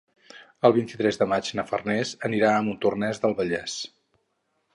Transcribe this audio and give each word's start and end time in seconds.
El 0.69 0.73
vint-i-tres 0.77 1.19
de 1.23 1.27
maig 1.33 1.51
na 1.59 1.65
Farners 1.73 2.15
anirà 2.31 2.55
a 2.55 2.65
Montornès 2.71 3.23
del 3.27 3.37
Vallès. 3.43 3.79